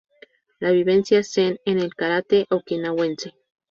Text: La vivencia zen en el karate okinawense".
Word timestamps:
La 0.59 0.71
vivencia 0.71 1.21
zen 1.23 1.59
en 1.63 1.77
el 1.79 1.93
karate 1.93 2.47
okinawense". 2.49 3.35